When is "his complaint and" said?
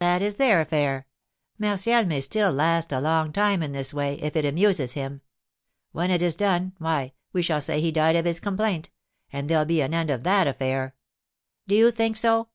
8.24-9.46